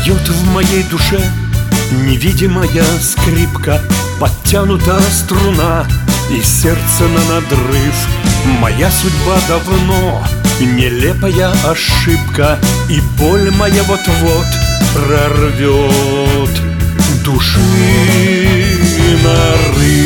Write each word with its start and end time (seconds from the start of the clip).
Поет 0.00 0.28
в 0.30 0.54
моей 0.54 0.82
душе 0.84 1.20
невидимая 1.90 2.84
скрипка 3.02 3.82
Подтянута 4.18 4.98
струна 5.02 5.86
и 6.30 6.40
сердце 6.42 7.02
на 7.02 7.34
надрыв. 7.34 8.08
Моя 8.60 8.90
судьба 8.90 9.36
давно 9.46 10.24
нелепая 10.58 11.52
ошибка 11.66 12.58
И 12.88 13.00
боль 13.18 13.50
моя 13.50 13.82
вот-вот 13.82 14.46
прорвет 14.94 16.62
Души 17.22 17.60
нарыв 19.22 20.00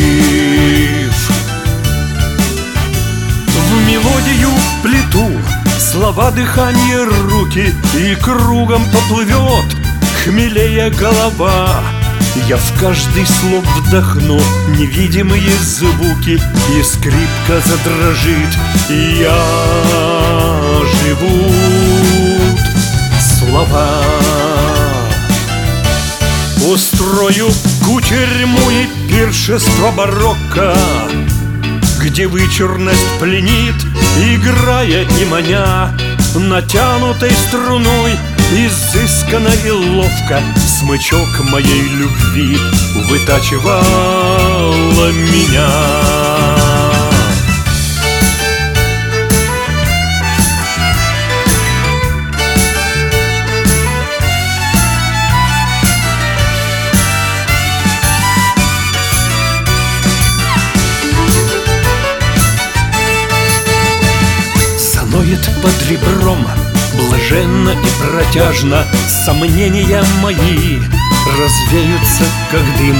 В 3.47 3.89
мелодию 3.89 4.51
плиту 4.83 5.31
Слова, 5.79 6.33
дыхание, 6.33 7.05
руки 7.05 7.73
И 7.97 8.17
кругом 8.17 8.85
поплывет 8.91 9.84
Хмелея 10.25 10.89
голова 10.89 11.83
я 12.49 12.57
в 12.57 12.81
каждый 12.81 13.27
слог 13.27 13.63
вдохну 13.77 14.41
невидимые 14.69 15.53
звуки 15.61 16.41
И 16.79 16.83
скрипка 16.83 17.61
задрожит, 17.63 18.49
я 18.89 19.39
живут 21.03 22.59
слова. 23.21 24.03
Устрою 26.73 27.51
кутерьму 27.85 28.71
и 28.71 28.87
пиршество 29.11 29.91
барокко 29.91 30.75
Где 32.01 32.27
вычурность 32.29 33.19
пленит, 33.21 33.77
играя 34.19 35.07
и 35.21 35.25
маня 35.27 35.95
Натянутой 36.35 37.31
струной 37.31 38.19
Изысканно 38.53 39.51
и 39.65 39.71
ловко 39.71 40.41
Смычок 40.57 41.41
моей 41.51 41.89
любви 41.89 42.59
Вытачивала 43.09 45.11
меня. 45.13 45.69
Заноет 64.79 65.49
под 65.63 65.89
ребром 65.89 66.47
Блаженно 66.97 67.71
и 67.71 67.89
протяжно 68.01 68.87
Сомнения 69.25 70.03
мои 70.23 70.79
развеются, 71.39 72.25
как 72.51 72.65
дым. 72.79 72.97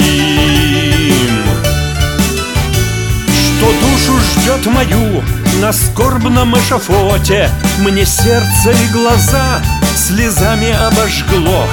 Что 3.27 3.67
душу 3.81 4.13
ждет 4.19 4.65
мою 4.67 5.23
на 5.61 5.73
скорбном 5.73 6.57
эшафоте? 6.57 7.49
Мне 7.79 8.05
сердце 8.05 8.71
и 8.71 8.87
глаза 8.93 9.61
слезами 9.95 10.71
обожгло. 10.71 11.67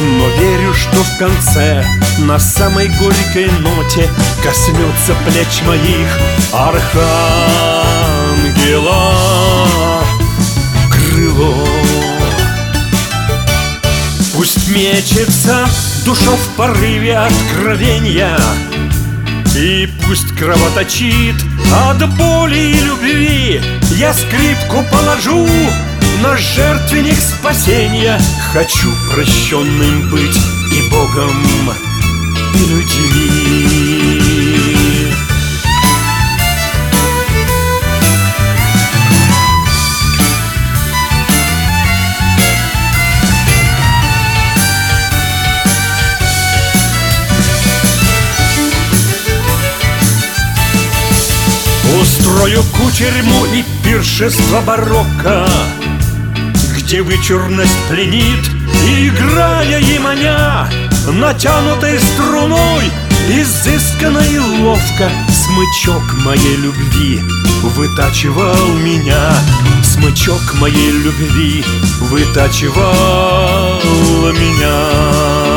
Но 0.00 0.28
верю, 0.40 0.74
что 0.74 1.02
в 1.02 1.18
конце 1.18 1.84
на 2.18 2.38
самой 2.38 2.88
горькой 2.88 3.50
ноте 3.60 4.08
Коснется 4.42 5.14
плеч 5.26 5.62
моих 5.66 6.18
архангела. 6.52 6.84
Крыло. 10.90 11.66
Пусть 14.34 14.68
мечется 14.68 15.68
душа 16.04 16.30
в 16.30 16.56
порыве 16.56 17.16
откровения 17.18 18.38
И 19.56 19.88
пусть 20.06 20.32
кровоточит 20.36 21.34
от 21.88 22.08
боли 22.16 22.58
и 22.58 22.80
любви. 22.80 23.60
Я 23.96 24.14
скрипку 24.14 24.84
положу 24.92 25.48
на 26.22 26.36
жертвенник 26.36 27.16
спасения. 27.16 28.18
Хочу 28.52 28.88
прощенным 29.12 30.08
быть 30.10 30.38
и 30.72 30.90
Богом, 30.90 31.44
и 32.54 32.58
людьми. 32.58 34.22
Устрою 52.00 52.62
кутерьму 52.76 53.46
и 53.46 53.64
пиршество 53.82 54.60
барокко 54.60 55.48
Где 56.88 57.02
вычурность 57.02 57.76
пленит 57.90 58.50
и 58.86 59.08
играя 59.08 59.78
и 59.78 59.98
маня 59.98 60.70
Натянутой 61.06 61.98
струной 62.00 62.90
Изысканно 63.28 64.20
и 64.20 64.38
ловко 64.38 65.10
Смычок 65.28 66.14
моей 66.24 66.56
любви 66.56 67.20
Вытачивал 67.76 68.68
меня. 68.78 69.34
Смычок 69.84 70.54
моей 70.54 70.92
любви 70.92 71.62
Вытачивал 72.00 73.82
меня 74.32 75.47